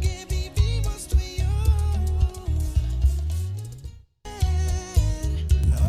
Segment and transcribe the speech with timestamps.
[0.00, 1.44] que vivimos tú y yo.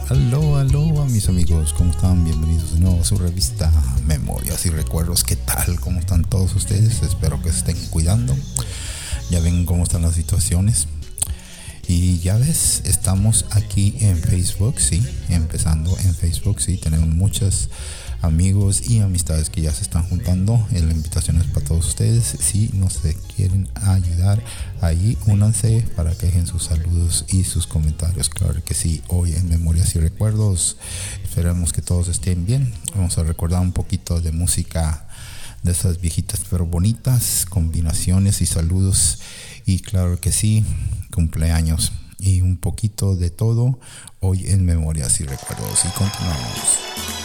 [0.09, 2.25] Aló, aló, mis amigos, ¿cómo están?
[2.25, 3.72] Bienvenidos de nuevo a su revista
[4.06, 5.23] Memorias y Recuerdos.
[5.23, 5.80] ¿Qué tal?
[5.80, 6.12] ¿Cómo están
[6.58, 7.02] ustedes?
[7.04, 8.36] Espero que se estén cuidando.
[9.30, 10.88] Ya ven cómo están las situaciones.
[11.88, 17.70] Y ya ves, estamos aquí en Facebook, sí, empezando en Facebook, sí, tenemos muchos
[18.24, 20.66] amigos y amistades que ya se están juntando.
[20.72, 22.24] Eh, La invitación es para todos ustedes.
[22.40, 23.02] Si nos
[23.36, 24.42] quieren ayudar,
[24.81, 28.30] ahí únanse para que dejen sus saludos y sus comentarios.
[28.30, 30.78] Claro que sí, hoy en Memorias y Recuerdos.
[31.24, 32.74] Esperemos que todos estén bien.
[32.96, 35.06] Vamos a recordar un poquito de música
[35.64, 39.19] de esas viejitas pero bonitas, combinaciones y saludos.
[39.66, 40.66] Y claro que sí,
[41.11, 43.80] cumpleaños y un poquito de todo
[44.19, 45.86] hoy en Memorias y Recuerdos.
[45.86, 47.22] Y continuamos.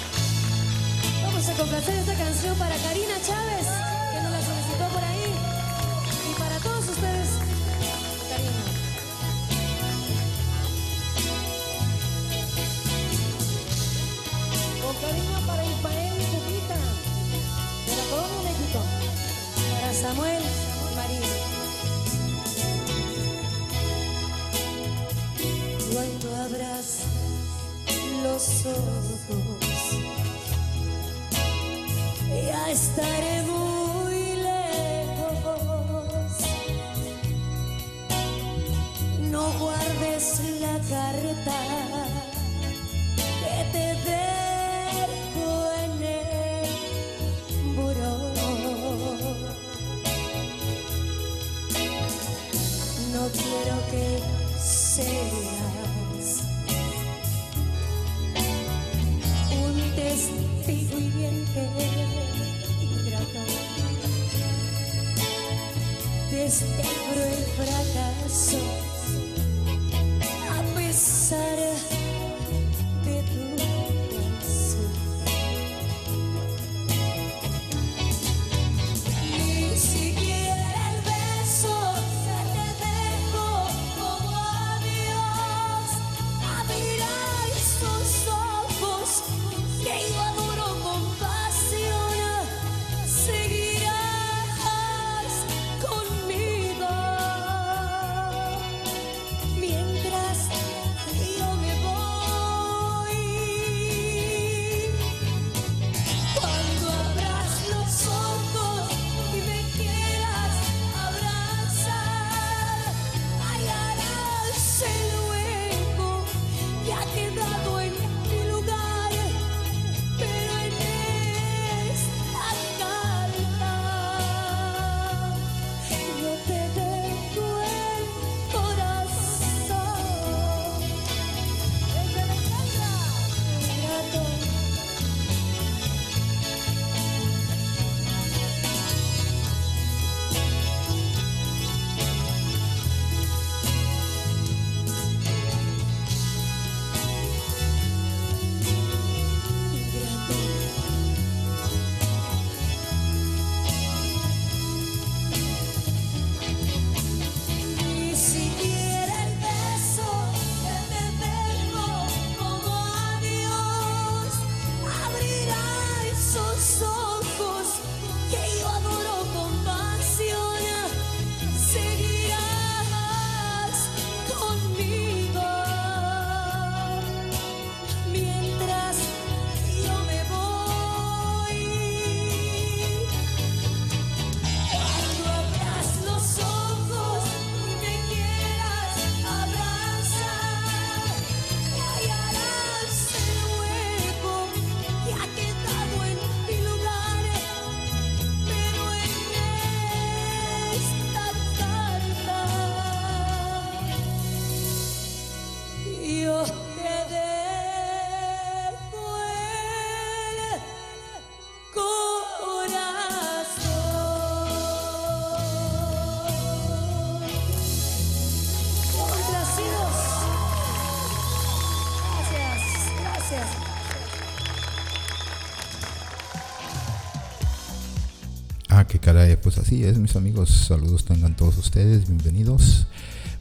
[229.84, 230.50] Es, mis amigos.
[230.50, 232.86] Saludos tengan todos ustedes, bienvenidos.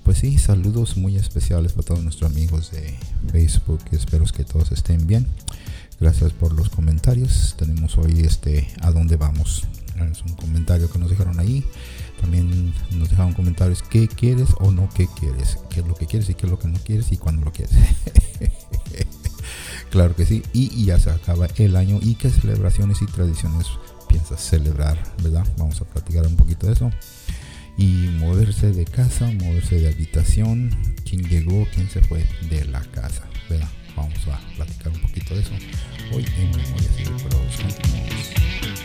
[0.04, 2.96] Pues sí, saludos muy especiales para todos nuestros amigos de
[3.32, 3.80] Facebook.
[3.92, 5.26] Espero que todos estén bien.
[6.00, 7.56] Gracias por los comentarios.
[7.58, 9.64] Tenemos hoy este a dónde vamos.
[10.12, 11.66] Es un comentario que nos dejaron ahí.
[12.22, 15.58] También nos dejaron comentarios qué quieres o no qué quieres.
[15.70, 17.52] Qué es lo que quieres y qué es lo que no quieres y cuándo lo
[17.52, 17.76] quieres.
[19.90, 20.44] claro que sí.
[20.54, 22.00] Y, y ya se acaba el año.
[22.02, 23.66] ¿Y qué celebraciones y tradiciones
[24.08, 24.98] piensas celebrar?
[25.22, 25.46] ¿Verdad?
[25.58, 26.92] Vamos a platicar un poquito de eso
[27.78, 30.76] y moverse de casa, moverse de habitación,
[31.08, 33.70] quién llegó, quién se fue de la casa, ¿verdad?
[33.96, 35.52] Vamos a platicar un poquito de eso
[36.12, 37.56] hoy en Memorias y Recuerdos.
[37.58, 38.77] Continuamos.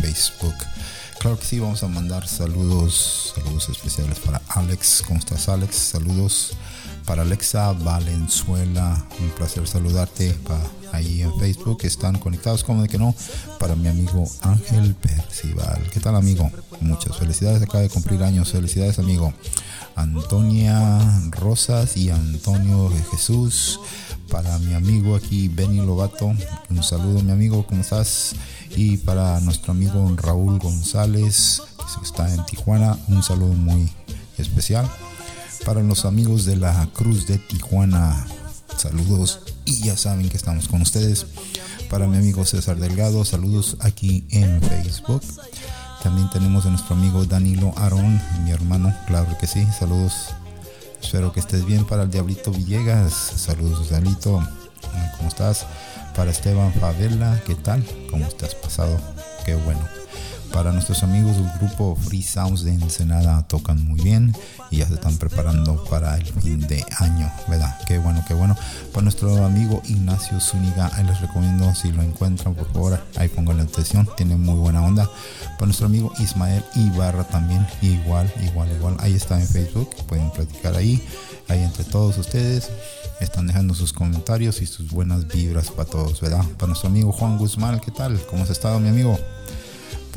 [0.00, 0.54] Facebook.
[1.18, 5.02] Claro que sí, vamos a mandar saludos, saludos especiales para Alex.
[5.06, 5.74] ¿Cómo estás, Alex?
[5.74, 6.52] Saludos
[7.06, 9.04] para Alexa Valenzuela.
[9.20, 10.60] Un placer saludarte pa-
[10.92, 11.78] ahí en Facebook.
[11.84, 13.14] Están conectados, como de que no,
[13.58, 15.88] para mi amigo Ángel Percival.
[15.92, 16.50] ¿Qué tal, amigo?
[16.80, 17.62] Muchas felicidades.
[17.62, 18.52] Acaba de cumplir años.
[18.52, 19.32] Felicidades, amigo.
[19.96, 21.00] Antonia
[21.30, 23.80] Rosas y Antonio Jesús.
[24.30, 26.32] Para mi amigo aquí, Benny Lobato.
[26.68, 27.66] Un saludo, mi amigo.
[27.66, 28.34] ¿Cómo estás?
[28.76, 31.62] Y para nuestro amigo Raúl González,
[31.98, 32.98] que está en Tijuana.
[33.08, 33.90] Un saludo muy
[34.38, 34.88] especial
[35.64, 38.26] para los amigos de la Cruz de Tijuana.
[38.76, 41.26] Saludos y ya saben que estamos con ustedes.
[41.88, 45.22] Para mi amigo César Delgado, saludos aquí en Facebook.
[46.02, 50.34] También tenemos a nuestro amigo Danilo Arón, mi hermano, claro que sí, saludos.
[51.02, 53.12] Espero que estés bien para el Diablito Villegas.
[53.12, 54.42] Saludos, Diablito.
[55.16, 55.66] ¿Cómo estás?
[56.14, 57.84] Para Esteban Favela, ¿qué tal?
[58.10, 58.98] ¿Cómo estás pasado?
[59.44, 59.95] Qué bueno.
[60.56, 64.34] Para nuestros amigos del grupo Free Sounds de Ensenada tocan muy bien
[64.70, 67.78] y ya se están preparando para el fin de año, ¿verdad?
[67.86, 68.56] Qué bueno, qué bueno.
[68.90, 73.58] Para nuestro amigo Ignacio Zúñiga, ahí les recomiendo si lo encuentran, por favor, ahí pongan
[73.58, 75.10] la atención, tiene muy buena onda.
[75.56, 78.96] Para nuestro amigo Ismael Ibarra también, igual, igual, igual.
[79.00, 81.06] Ahí está en Facebook, pueden platicar ahí,
[81.48, 82.70] ahí entre todos ustedes.
[83.20, 86.46] Están dejando sus comentarios y sus buenas vibras para todos, ¿verdad?
[86.56, 88.18] Para nuestro amigo Juan Guzmán, ¿qué tal?
[88.30, 89.18] ¿Cómo has estado, mi amigo?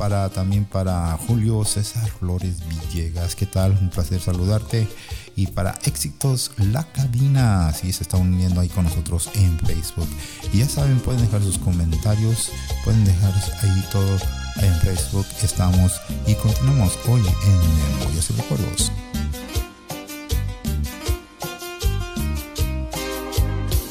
[0.00, 3.36] Para también para Julio César Flores Villegas.
[3.36, 3.72] ¿Qué tal?
[3.82, 4.88] Un placer saludarte.
[5.36, 10.08] Y para Éxitos La Cabina, si se está uniendo ahí con nosotros en Facebook.
[10.54, 12.50] Y ya saben, pueden dejar sus comentarios,
[12.82, 14.16] pueden dejar ahí todo
[14.62, 15.26] en Facebook.
[15.42, 18.92] Estamos y continuamos hoy en Memorias y Recuerdos.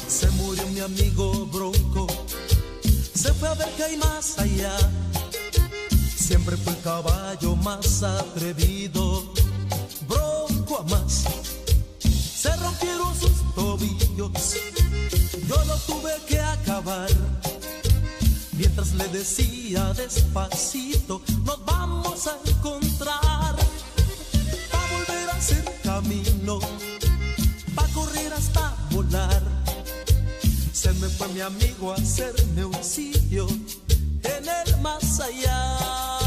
[0.08, 2.08] Se murió mi amigo Bronco,
[3.14, 4.76] se fue a ver que hay más allá.
[6.30, 9.34] Siempre fue el caballo más atrevido,
[10.06, 11.24] Bronco a más.
[11.98, 14.54] Se rompieron sus tobillos,
[15.48, 17.08] yo lo tuve que acabar.
[18.52, 23.56] Mientras le decía despacito, nos vamos a encontrar.
[24.70, 26.60] Pa' volver a hacer camino,
[27.74, 29.42] pa' correr hasta volar.
[30.72, 36.19] Se me fue mi amigo a hacerme un sitio en el más allá.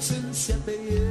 [0.00, 1.03] Si mi ausencia te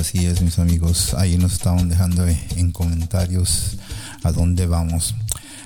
[0.00, 1.14] así es, mis amigos.
[1.14, 3.76] Ahí nos estaban dejando en comentarios
[4.22, 5.14] a dónde vamos.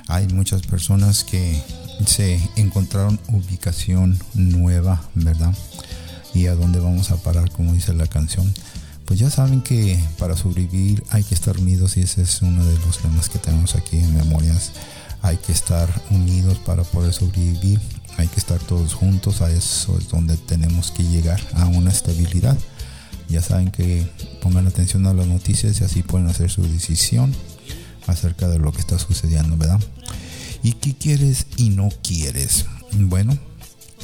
[0.07, 1.61] Hay muchas personas que
[2.05, 5.55] se encontraron ubicación nueva, ¿verdad?
[6.33, 8.53] Y a dónde vamos a parar, como dice la canción.
[9.05, 12.77] Pues ya saben que para sobrevivir hay que estar unidos y ese es uno de
[12.79, 14.71] los temas que tenemos aquí en Memorias.
[15.21, 17.79] Hay que estar unidos para poder sobrevivir.
[18.17, 19.41] Hay que estar todos juntos.
[19.41, 22.57] A eso es donde tenemos que llegar a una estabilidad.
[23.29, 24.07] Ya saben que
[24.41, 27.33] pongan atención a las noticias y así pueden hacer su decisión
[28.07, 29.79] acerca de lo que está sucediendo, ¿verdad?
[30.63, 32.65] ¿Y qué quieres y no quieres?
[32.91, 33.37] Bueno,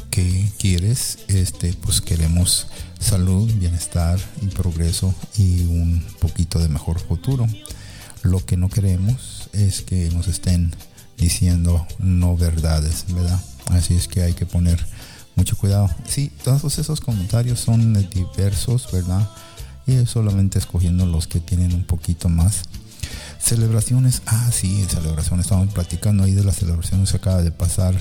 [0.09, 1.19] ¿qué quieres?
[1.27, 2.67] Este, pues queremos
[2.99, 7.47] salud, bienestar y progreso y un poquito de mejor futuro.
[8.23, 10.75] Lo que no queremos es que nos estén
[11.17, 13.39] diciendo no verdades, ¿verdad?
[13.67, 14.85] Así es que hay que poner
[15.41, 15.89] mucho cuidado.
[16.07, 19.27] Sí, todos esos comentarios son diversos, ¿verdad?
[19.87, 22.61] Y solamente escogiendo los que tienen un poquito más.
[23.39, 25.47] Celebraciones, ah, sí, celebraciones.
[25.47, 27.95] Estamos platicando ahí de las celebraciones acaba de pasar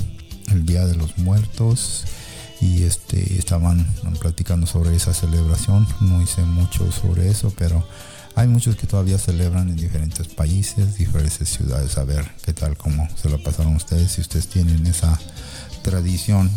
[0.49, 2.05] el Día de los Muertos.
[2.61, 3.87] y este estaban
[4.21, 5.89] platicando sobre esa celebración.
[6.03, 7.83] No hice mucho sobre eso, pero
[8.35, 11.97] hay muchos que todavía celebran en diferentes países, diferentes ciudades.
[11.97, 15.19] A ver qué tal, cómo se la pasaron ustedes, si ustedes tienen esa
[15.83, 16.51] tradición.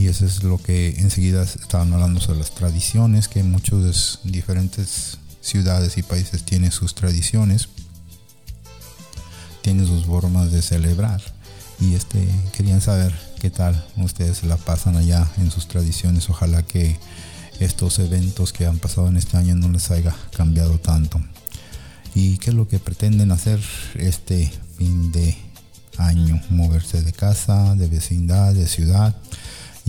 [0.00, 5.98] Y eso es lo que enseguida estaban hablando sobre las tradiciones, que muchos diferentes ciudades
[5.98, 7.68] y países tienen sus tradiciones,
[9.60, 11.20] tienen sus formas de celebrar.
[11.80, 16.30] Y este querían saber qué tal ustedes la pasan allá en sus tradiciones.
[16.30, 16.98] Ojalá que
[17.58, 21.20] estos eventos que han pasado en este año no les haya cambiado tanto.
[22.14, 23.60] ¿Y qué es lo que pretenden hacer
[23.96, 25.36] este fin de
[25.98, 26.40] año?
[26.48, 29.14] Moverse de casa, de vecindad, de ciudad.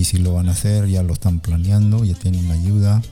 [0.02, 3.04] Y si lo van a hacer, ya lo están planeando, ya tienen ayuda.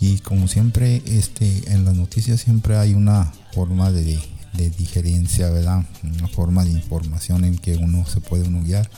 [0.00, 4.18] Y como siempre, este, en las noticias siempre hay una forma de,
[4.52, 5.84] de digerencia, ¿verdad?
[6.02, 8.90] Una forma de información en que uno se puede uno guiar.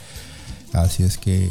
[0.73, 1.47] Así es que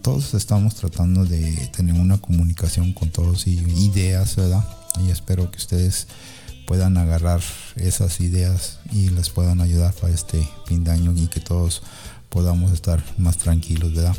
[0.00, 4.66] todos estamos tratando de tener una comunicación con todos y ideas, ¿verdad?
[5.06, 6.06] Y espero que ustedes
[6.66, 7.42] puedan agarrar
[7.74, 11.82] esas ideas y les puedan ayudar para este fin de año y que todos
[12.30, 14.16] podamos estar más tranquilos, ¿verdad?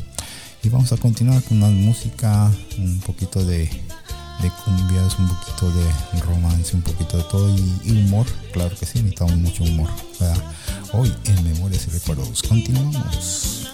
[0.67, 6.19] Y vamos a continuar con una música, un poquito de, de cumbias, un poquito de
[6.23, 8.25] romance, un poquito de todo y, humor.
[8.51, 9.89] Claro que sí, necesitamos mucho humor.
[10.91, 13.69] Hoy en Memorias y Recuerdos continuamos.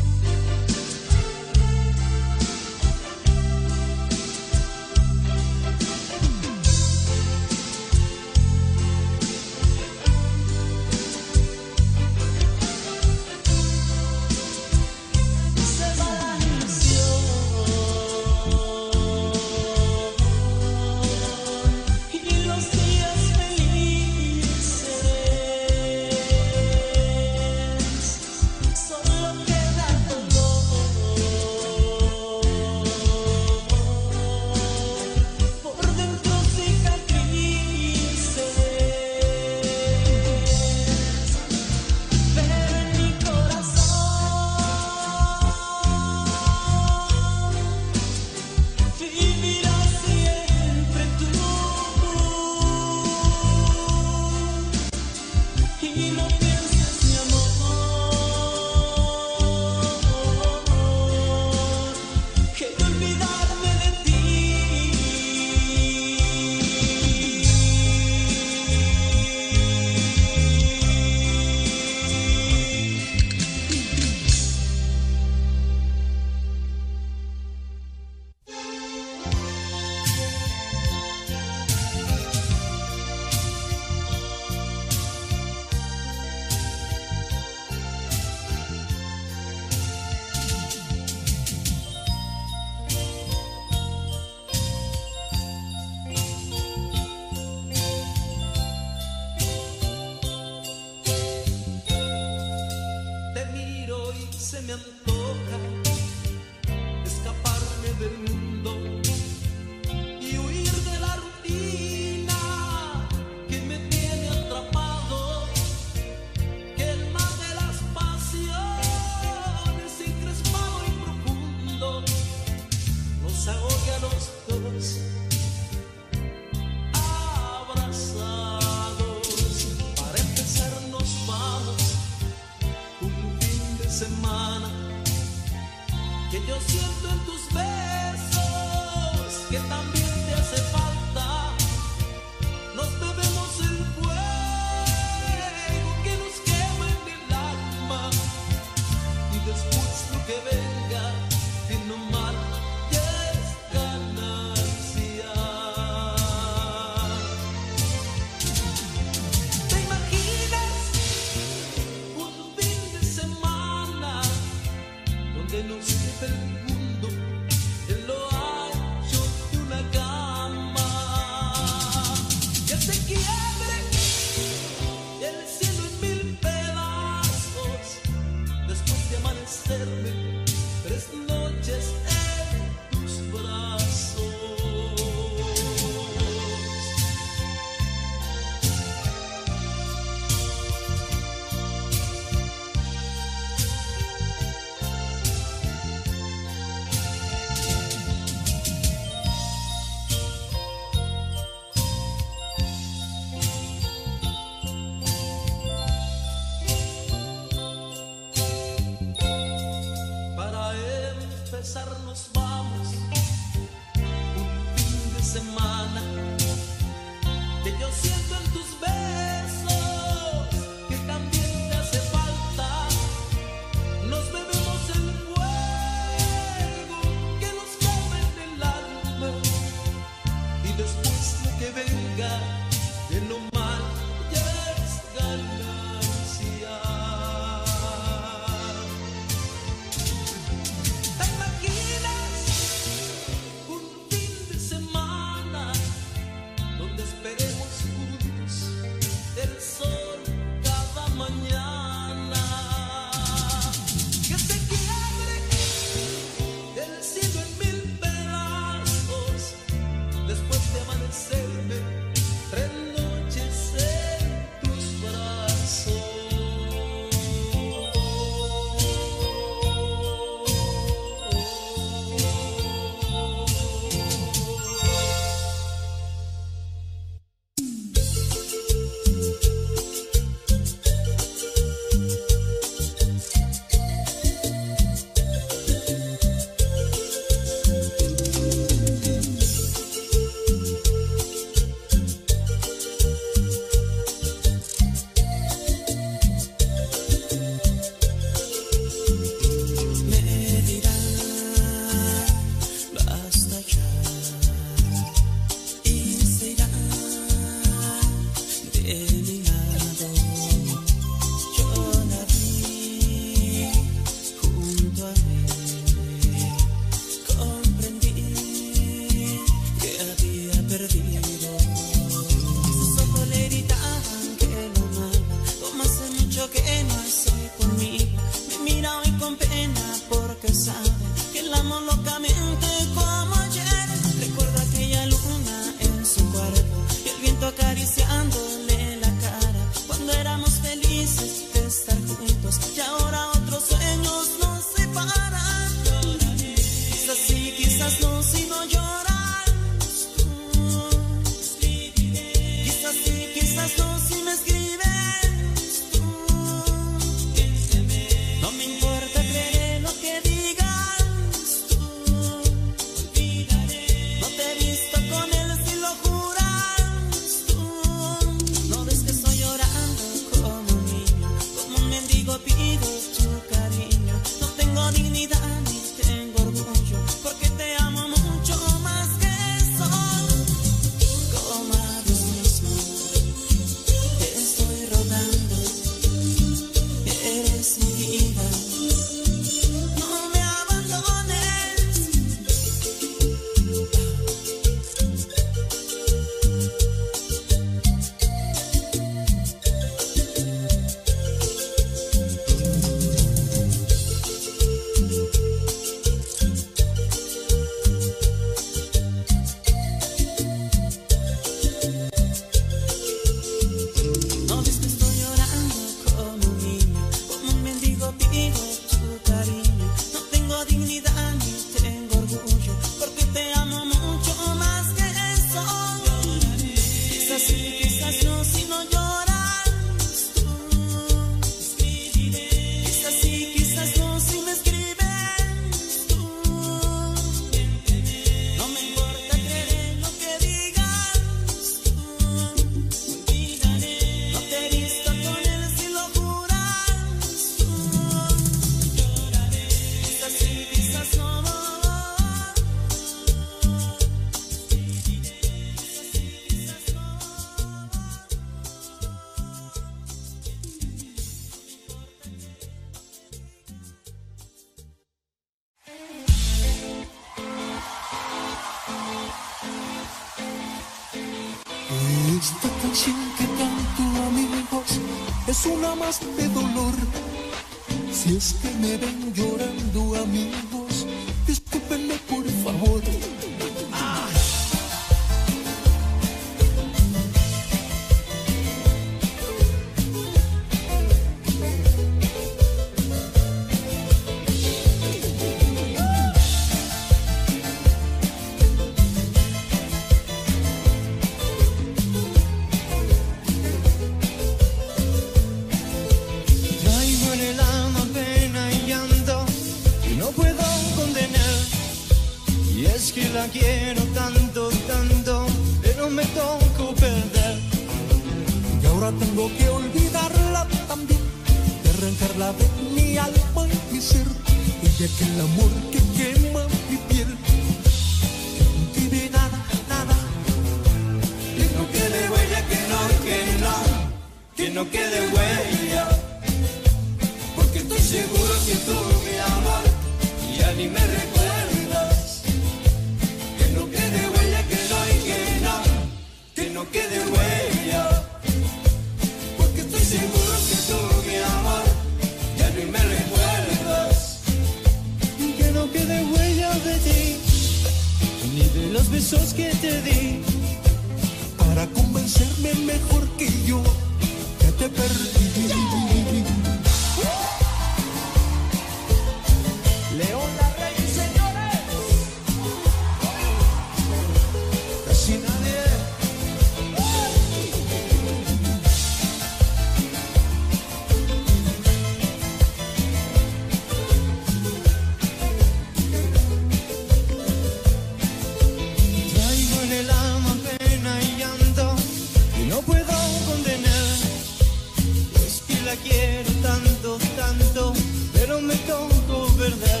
[595.92, 597.92] la quiero tanto, tanto,
[598.32, 600.00] pero me tocó perder.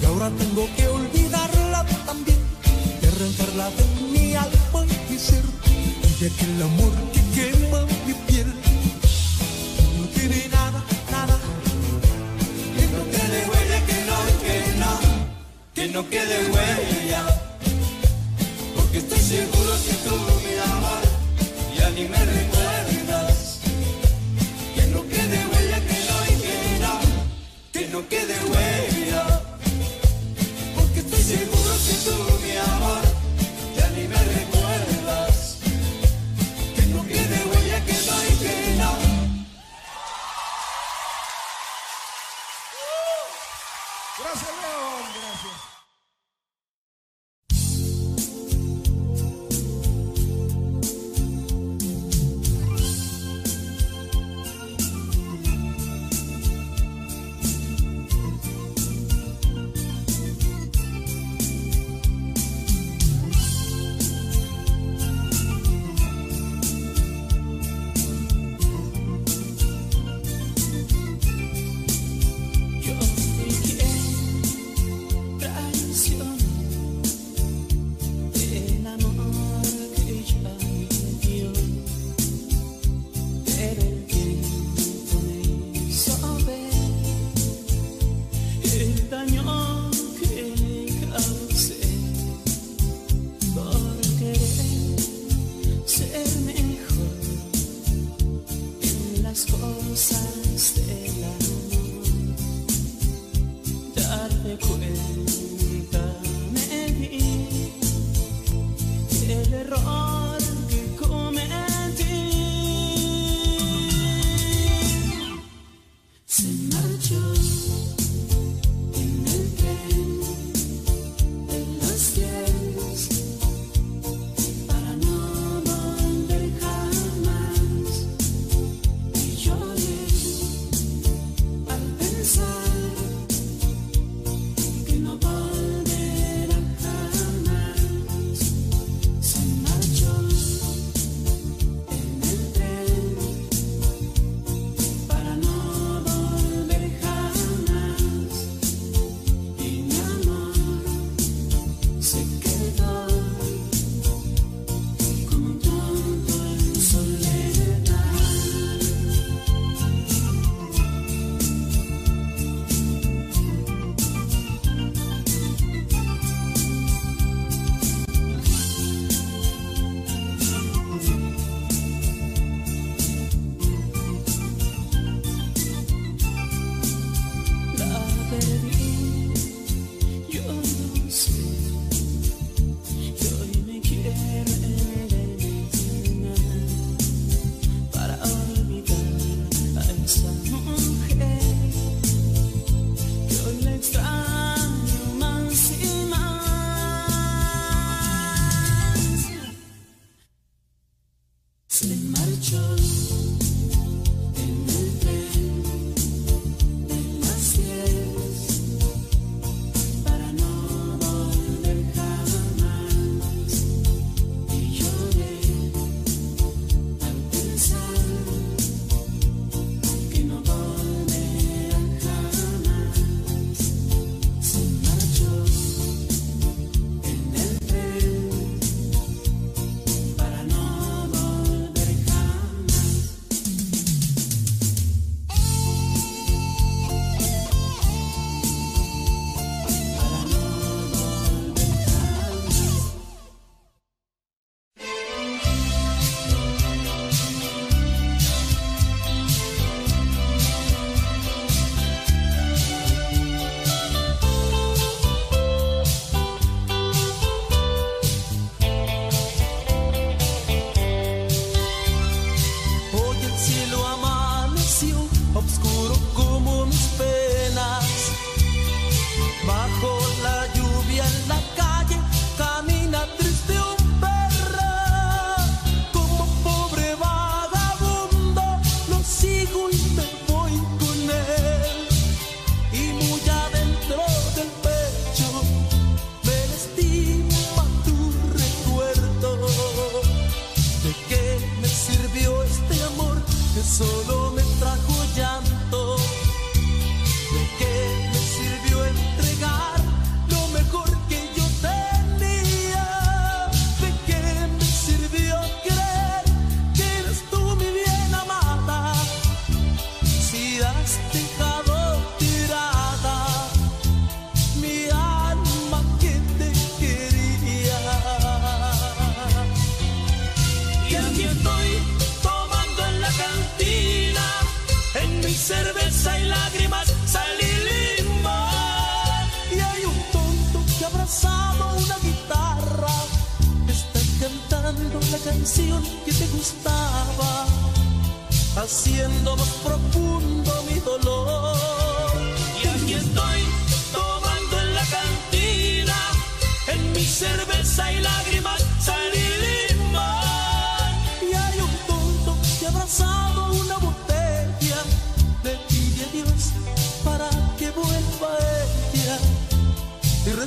[0.00, 2.38] Y ahora tengo que olvidarla también,
[3.00, 8.52] y arrancarla de mi alma y ser, y de aquel amor que quema mi piel.
[9.98, 11.38] No tiene nada, nada,
[12.76, 14.92] que no quede huella, que no, que no,
[15.74, 17.22] que no quede huella.
[18.76, 21.02] Porque estoy seguro que tú, mi amor,
[21.78, 22.89] ya ni me recuerdas
[24.92, 25.39] lo que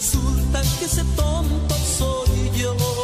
[0.03, 3.02] resulta que ese tonto soy yo.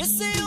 [0.00, 0.39] Y ese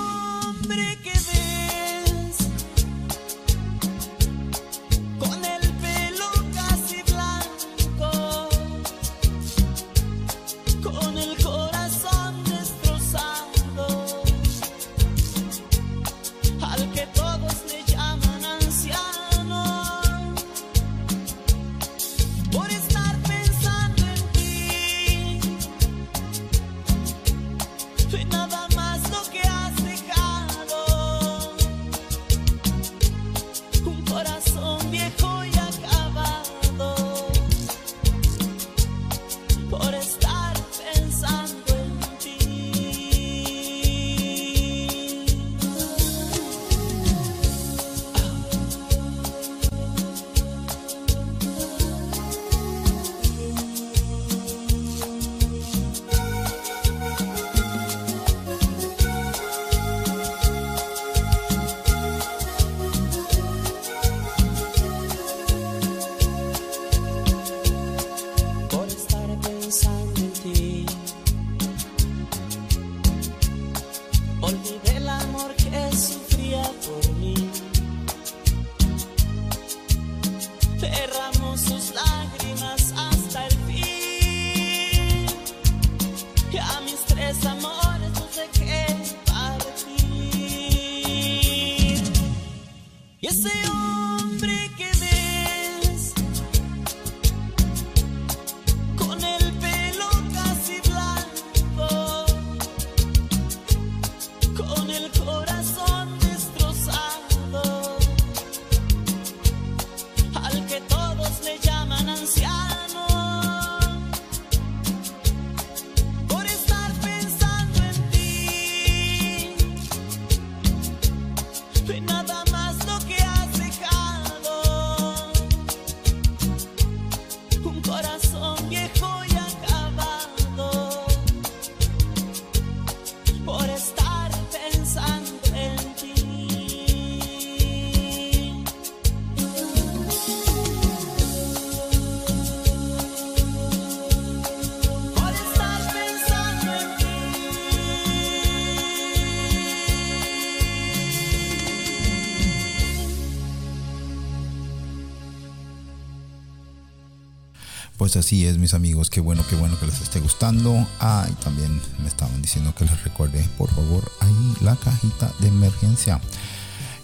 [158.13, 159.09] Pues así es, mis amigos.
[159.09, 160.87] Qué bueno, qué bueno que les esté gustando.
[160.99, 166.21] Ah, también me estaban diciendo que les recuerde, por favor, ahí la cajita de emergencia.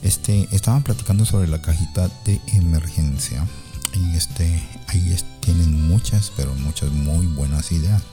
[0.03, 3.43] Este, estaban platicando sobre la cajita de emergencia.
[3.95, 8.03] Y este, ahí tienen muchas, pero muchas muy buenas ideas.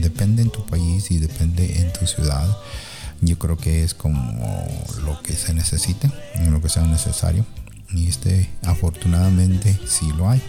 [0.00, 2.48] Depende en tu país y depende en tu ciudad.
[3.20, 4.66] Yo creo que es como
[5.04, 6.10] lo que se necesite,
[6.50, 7.46] lo que sea necesario.
[7.90, 10.42] Y este, afortunadamente, sí lo hay.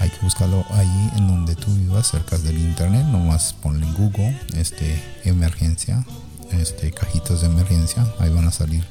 [0.00, 3.04] Hay que buscarlo ahí en donde tú vivas, cerca del internet.
[3.06, 6.04] Nomás ponle en Google, este, emergencia,
[6.52, 8.06] este, cajitas de emergencia.
[8.20, 8.84] Ahí van a salir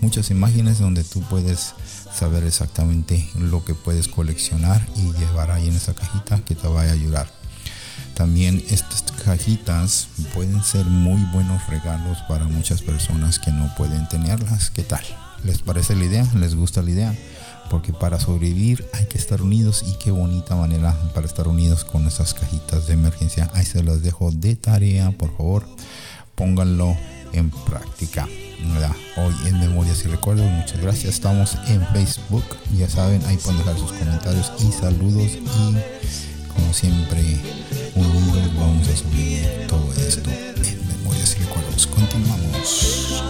[0.00, 1.74] muchas imágenes donde tú puedes
[2.14, 6.90] saber exactamente lo que puedes coleccionar y llevar ahí en esa cajita que te vaya
[6.90, 7.30] a ayudar.
[8.14, 14.70] También estas cajitas pueden ser muy buenos regalos para muchas personas que no pueden tenerlas.
[14.70, 15.04] ¿Qué tal?
[15.44, 16.26] ¿Les parece la idea?
[16.34, 17.14] ¿Les gusta la idea?
[17.70, 22.06] Porque para sobrevivir hay que estar unidos y qué bonita manera para estar unidos con
[22.06, 23.50] esas cajitas de emergencia.
[23.54, 25.66] Ahí se las dejo de tarea, por favor.
[26.34, 26.96] Pónganlo
[27.32, 28.28] en práctica.
[29.16, 31.14] Hoy en Memorias y Recuerdos, muchas gracias.
[31.14, 32.44] Estamos en Facebook,
[32.76, 35.32] ya saben, ahí pueden dejar sus comentarios y saludos.
[35.32, 35.76] Y
[36.48, 37.20] como siempre,
[37.94, 41.86] unidos vamos a subir todo esto en Memorias y Recuerdos.
[41.86, 43.22] Continuamos.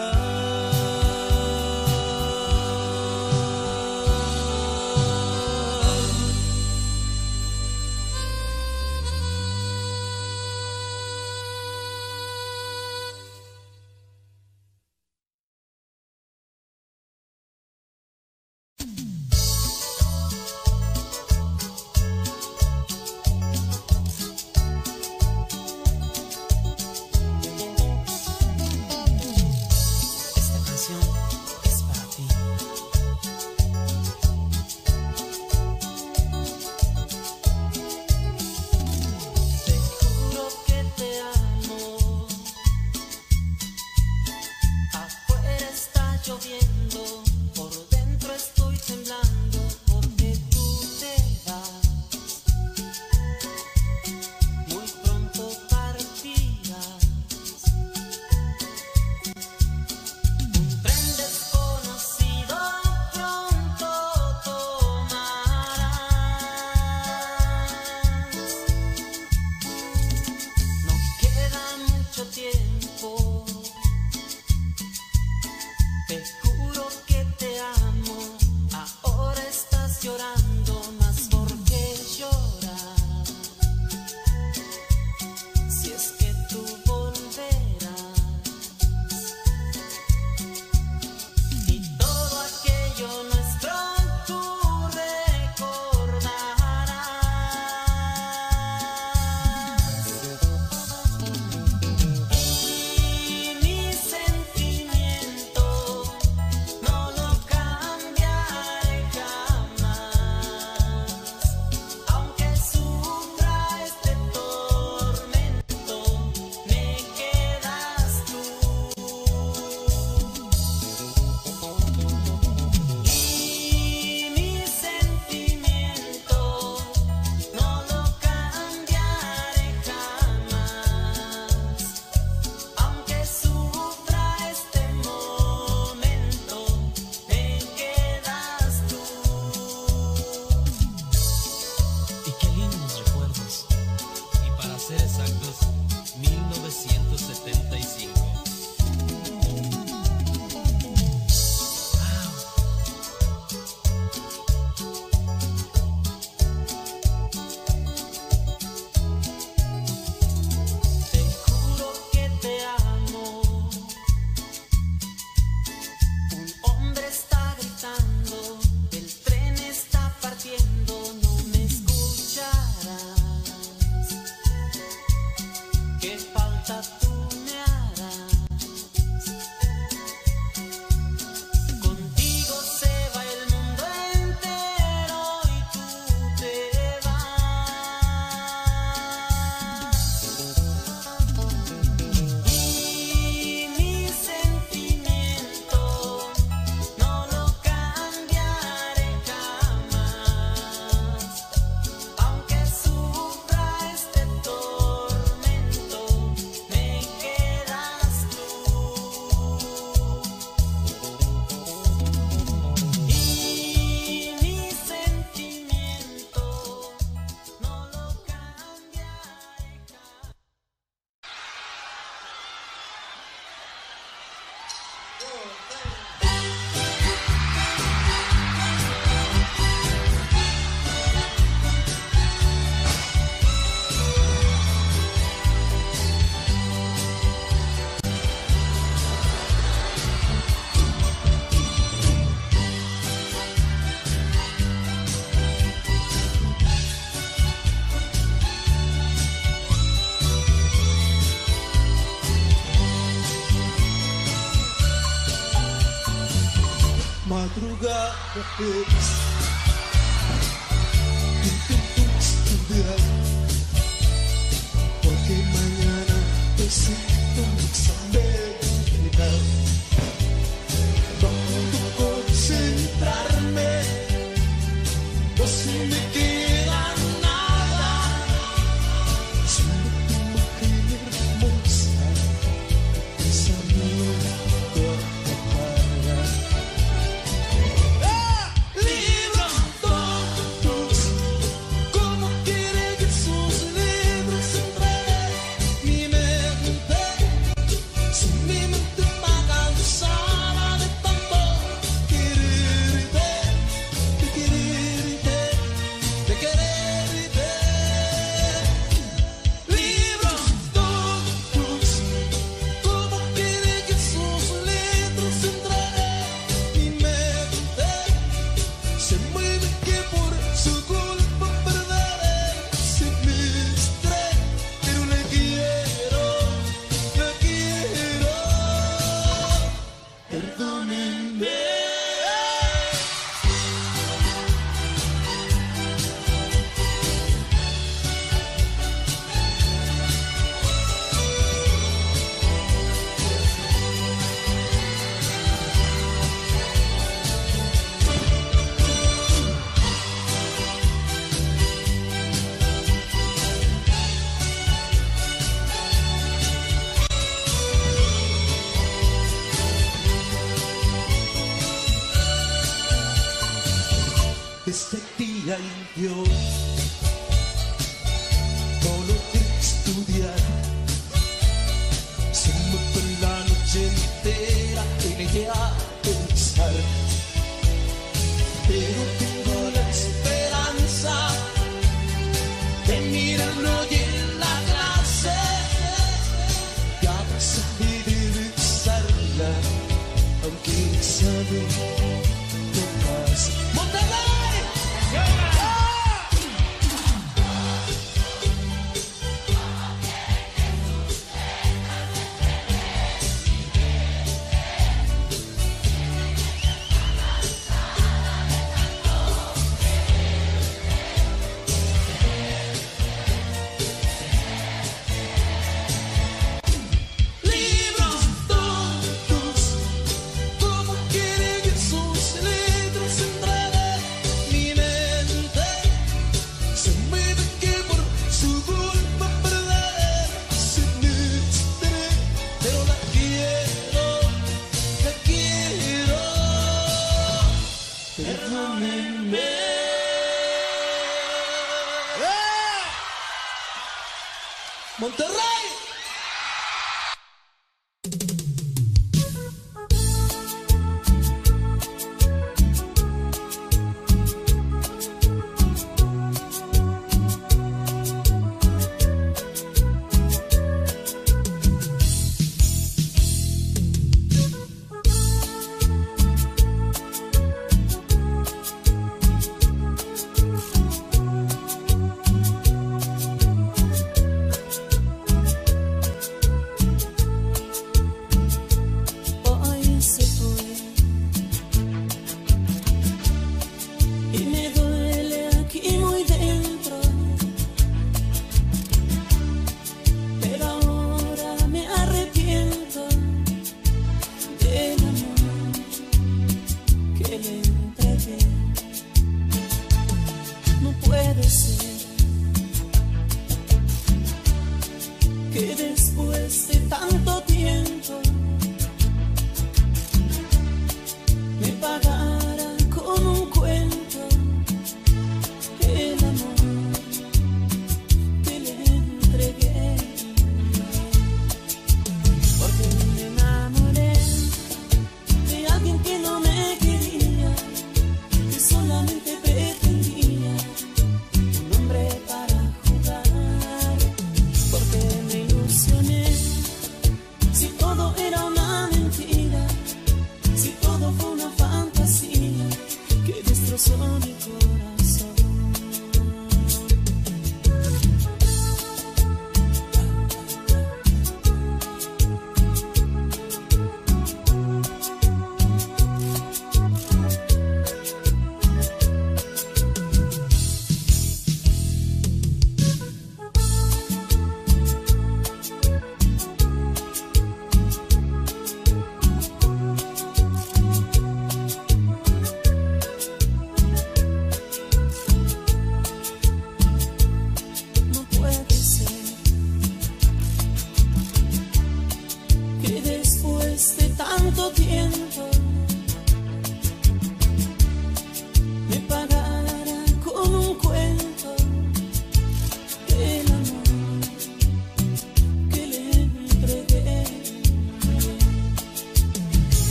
[0.00, 0.29] Felicidad.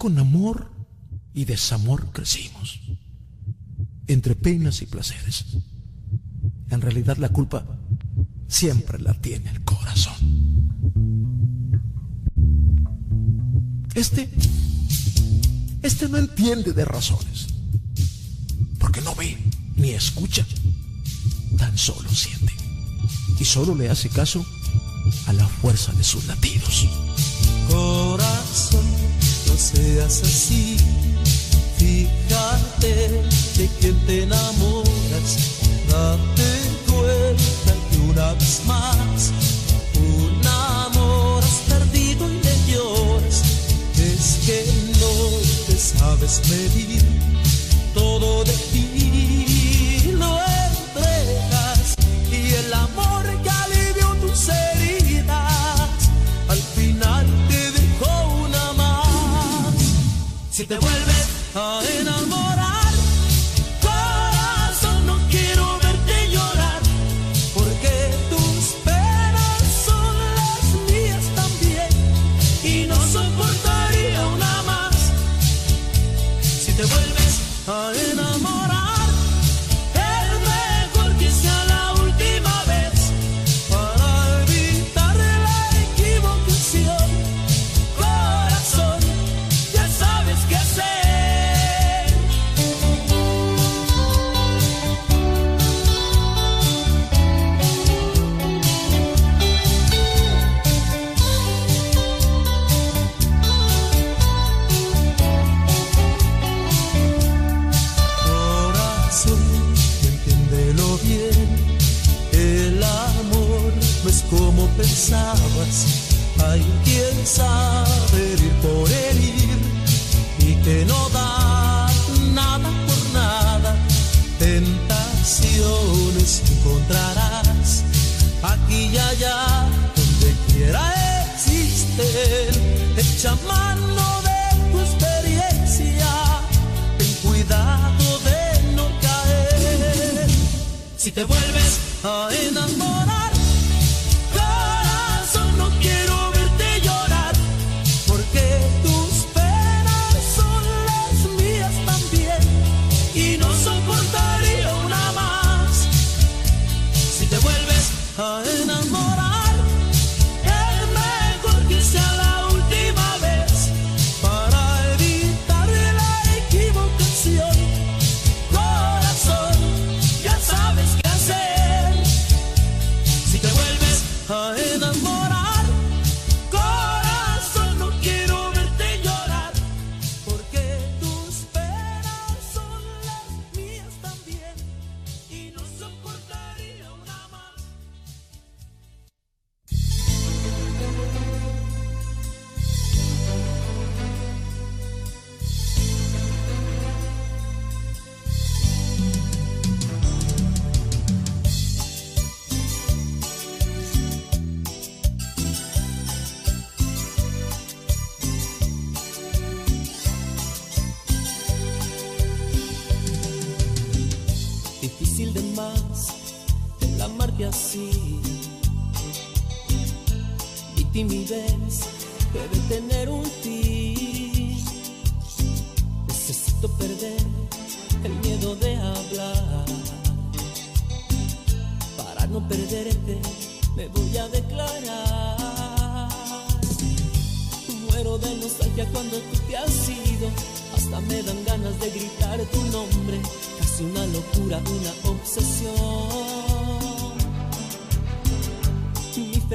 [0.00, 0.70] con amor
[1.34, 2.80] y desamor crecimos,
[4.06, 5.44] entre penas y placeres.
[6.70, 7.66] En realidad la culpa
[8.48, 10.14] siempre la tiene el corazón.
[13.94, 14.30] Este,
[15.82, 17.48] este no entiende de razones,
[18.78, 19.36] porque no ve
[19.76, 20.46] ni escucha,
[21.58, 22.54] tan solo siente
[23.38, 24.46] y solo le hace caso
[25.26, 26.59] a la fuerza de su latido.
[30.00, 30.79] graça assim.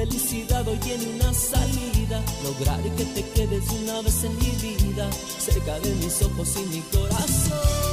[0.06, 2.22] felicidad hoy tiene una salida.
[2.44, 5.10] Lograr que te quedes una vez en mi vida,
[5.40, 7.85] cerca de mis ojos y mi corazón.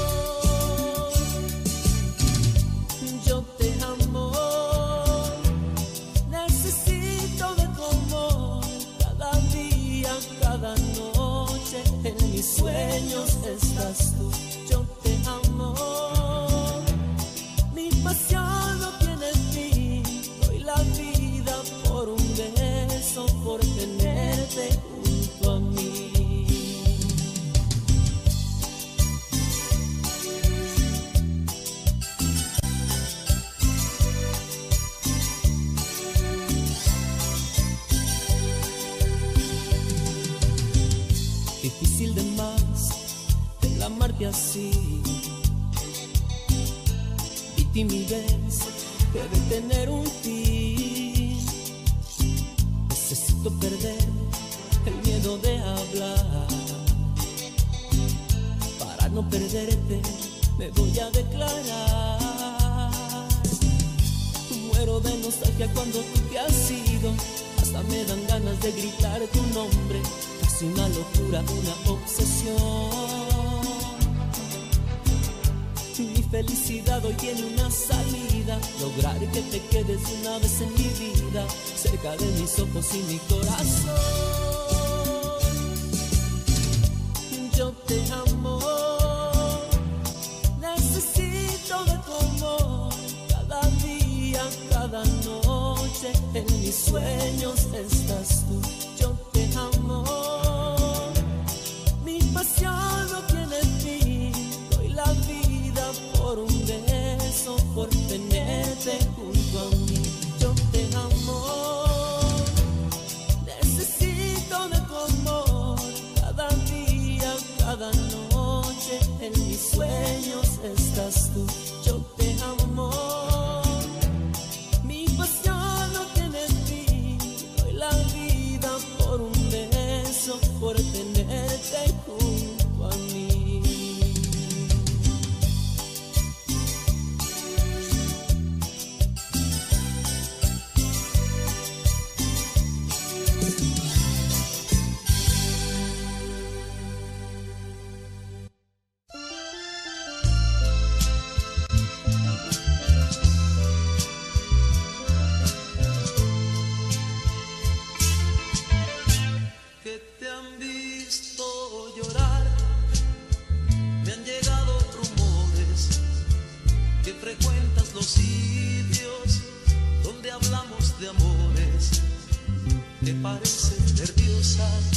[173.43, 174.92] Pareces nerviosa,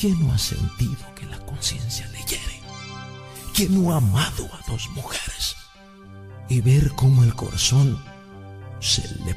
[0.00, 2.58] ¿Quién no ha sentido que la conciencia le hiere?
[3.52, 5.56] ¿Quién no ha amado a dos mujeres?
[6.48, 8.02] Y ver cómo el corazón
[8.80, 9.34] se le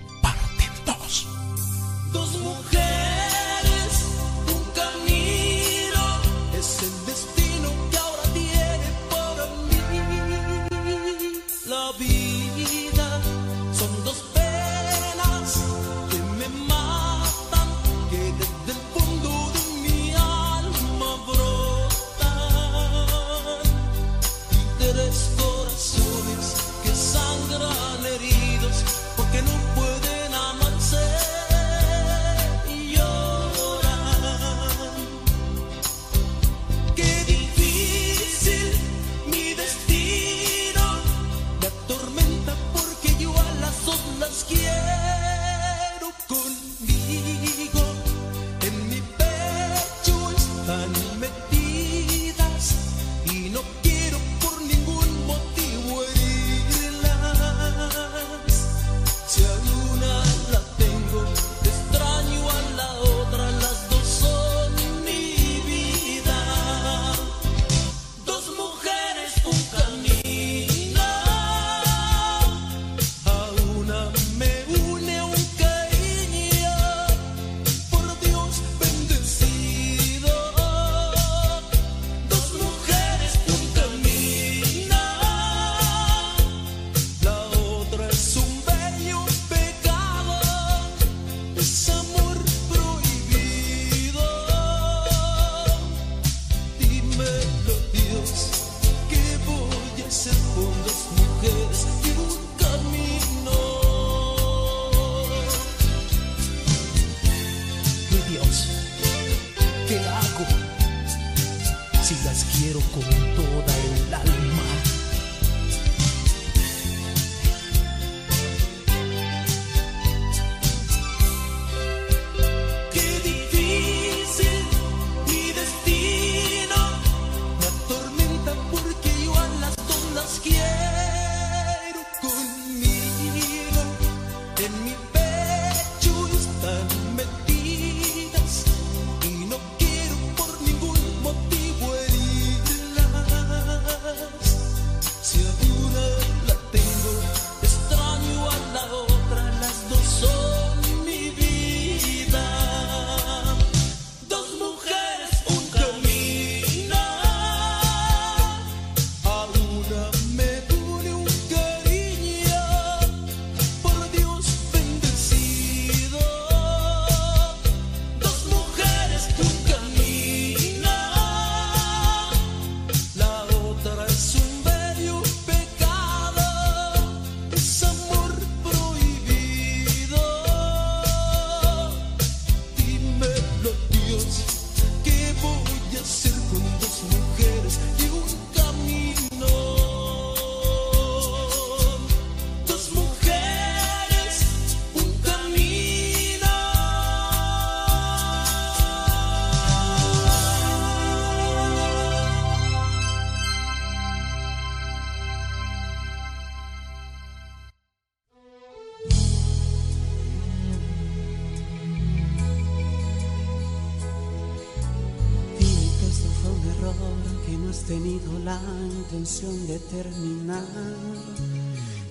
[219.34, 220.64] ilusión de terminar.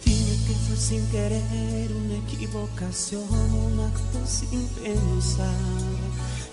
[0.05, 5.55] Dime que fue sin querer, una equivocación, un acto sin pensar.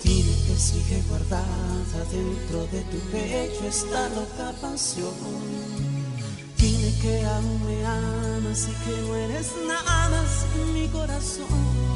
[0.04, 5.14] Dime que sigue guardada dentro de tu pecho esta loca pasión.
[6.58, 11.89] Dime que aún me amas y que no eres nada sin mi corazón.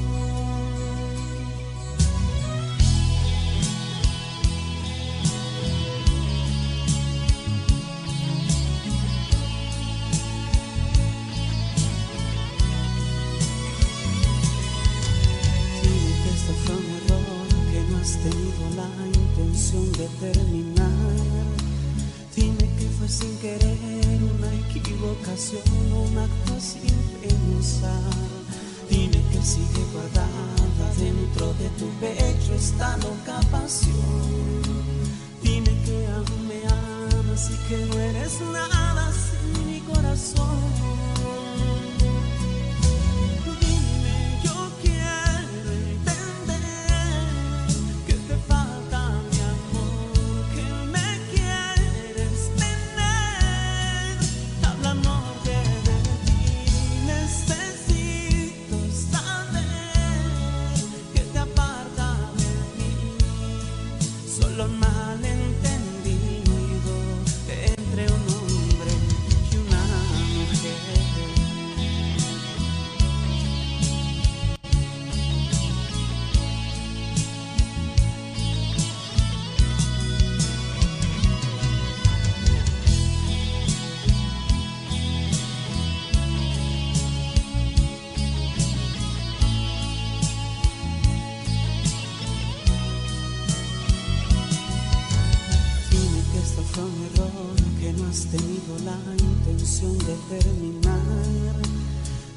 [99.18, 101.56] intención de terminar.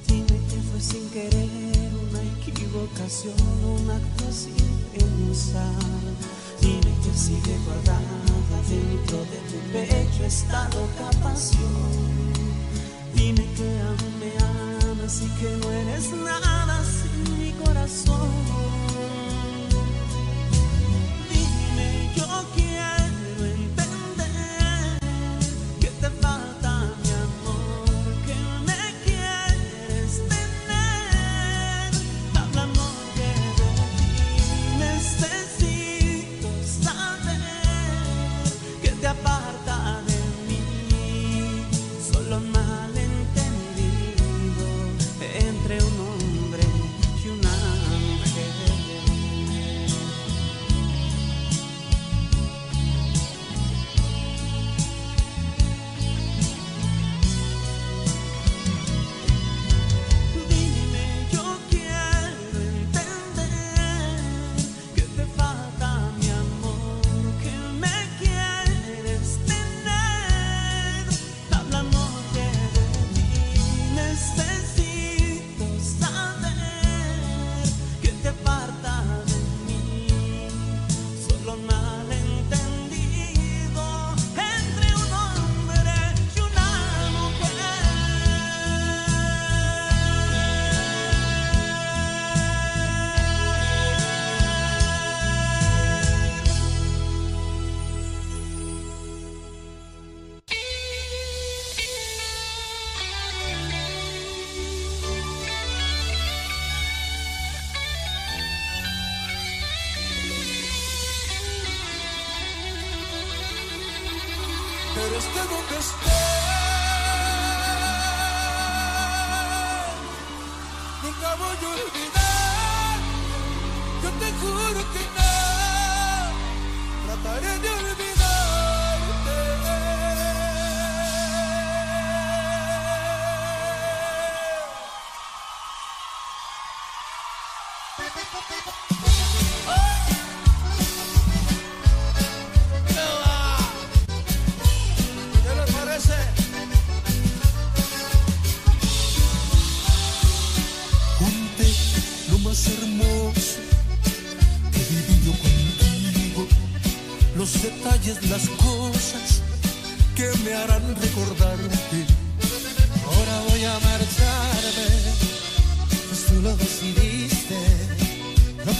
[0.06, 3.34] Dime que fue sin querer una equivocación,
[3.64, 4.54] un acto sin
[4.92, 5.72] pensar.
[6.60, 8.26] Dime que sigue guardada
[8.68, 12.32] dentro de tu pecho esta loca pasión.
[13.14, 14.32] Dime que aún me
[14.90, 18.85] amas y que no eres nada sin mi corazón.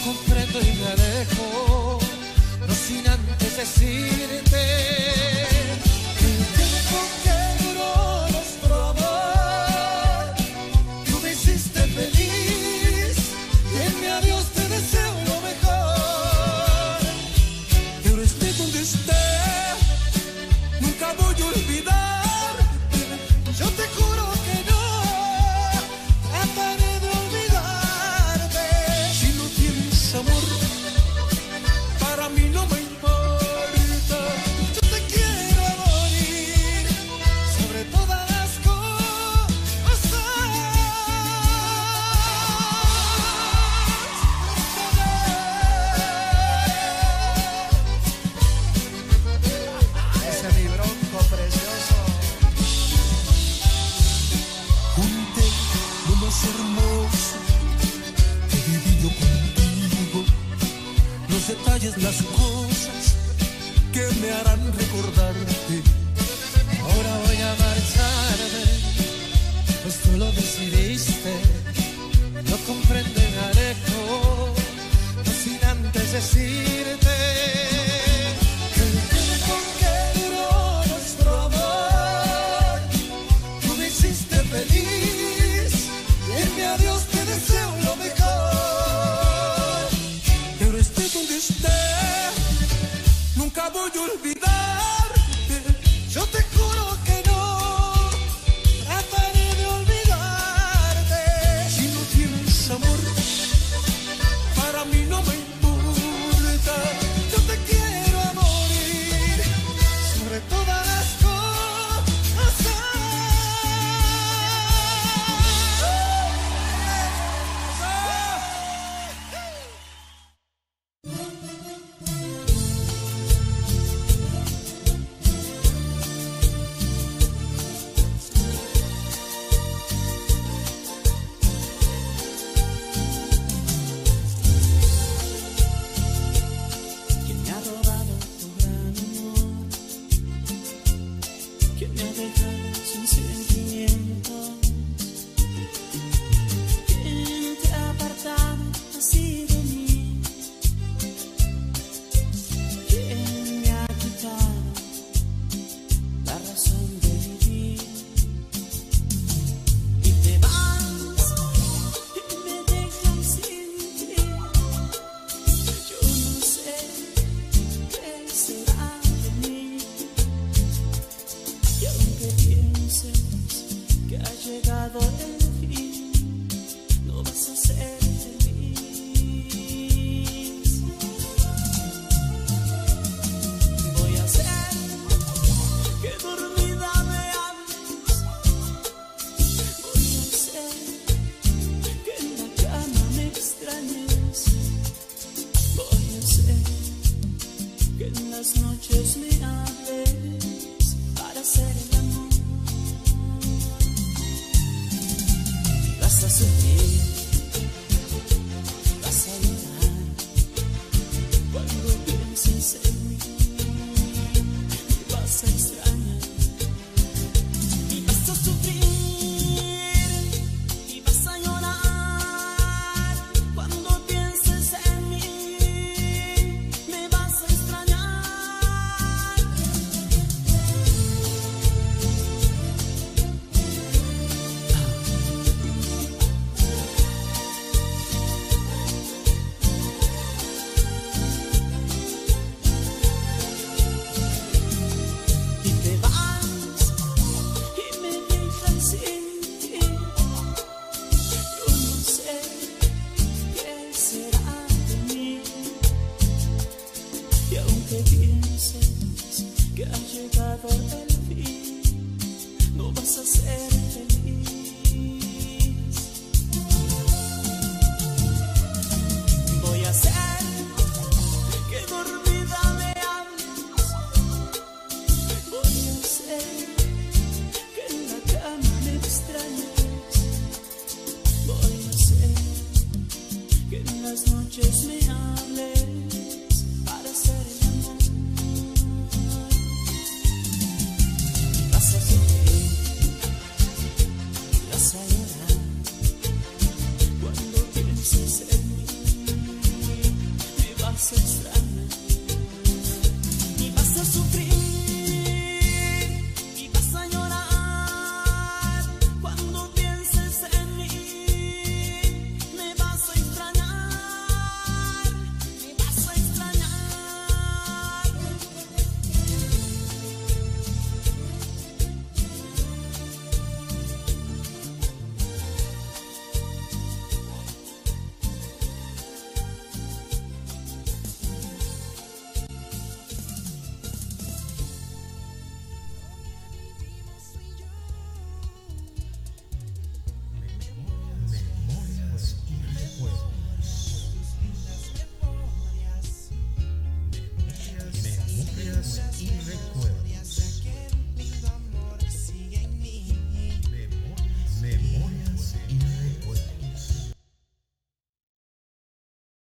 [0.03, 1.99] comprendo y me alejo,
[2.67, 5.16] no sin antes decirte.